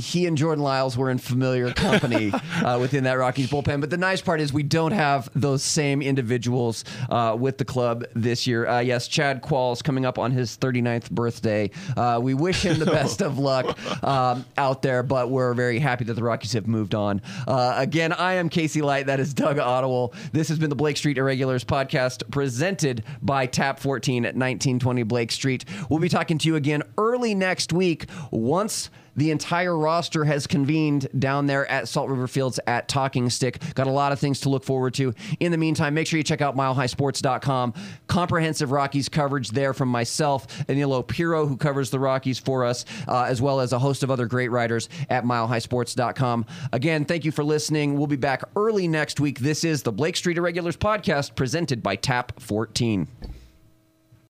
[0.00, 2.32] He and Jordan Lyles were in familiar company
[2.64, 3.80] uh, within that Rockies bullpen.
[3.80, 8.04] But the nice part is we don't have those same individuals uh, with the club
[8.14, 8.66] this year.
[8.66, 11.70] Uh, yes, Chad Qualls coming up on his 39th birthday.
[11.96, 16.04] Uh, we wish him the best of luck um, out there, but we're very happy
[16.04, 17.22] that the Rockies have moved on.
[17.46, 19.06] Uh, again, I am Casey Light.
[19.06, 20.12] That is Doug Ottewell.
[20.32, 25.32] This has been the Blake Street Irregulars podcast presented by Tap 14 at 1920 Blake
[25.32, 25.64] Street.
[25.88, 31.08] We'll be talking to you again early next week once the entire roster has convened
[31.18, 33.60] down there at Salt River Fields at Talking Stick.
[33.74, 35.14] Got a lot of things to look forward to.
[35.40, 37.74] In the meantime, make sure you check out milehighsports.com.
[38.06, 43.24] Comprehensive Rockies coverage there from myself, Danilo Piro, who covers the Rockies for us, uh,
[43.24, 46.46] as well as a host of other great writers at milehighsports.com.
[46.72, 47.96] Again, thank you for listening.
[47.96, 49.40] We'll be back early next week.
[49.40, 53.08] This is the Blake Street Irregulars podcast presented by Tap 14.